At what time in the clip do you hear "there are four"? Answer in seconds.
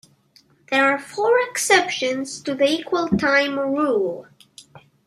0.71-1.37